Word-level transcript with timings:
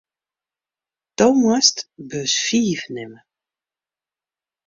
Do 1.17 1.27
moatst 1.39 1.77
bus 2.09 2.33
fiif 2.45 2.81
nimme. 2.93 3.19